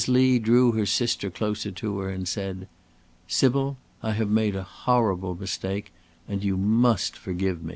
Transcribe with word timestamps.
Lee 0.07 0.39
drew 0.39 0.71
her 0.71 0.87
sister 0.87 1.29
closer 1.29 1.69
to 1.69 1.99
her, 1.99 2.09
and 2.09 2.27
said: 2.27 2.67
"Sybil, 3.27 3.77
I 4.01 4.13
have 4.13 4.31
made 4.31 4.55
a 4.55 4.63
horrible 4.63 5.35
mistake, 5.35 5.93
and 6.27 6.43
you 6.43 6.57
must 6.57 7.15
forgive 7.15 7.61
me." 7.61 7.69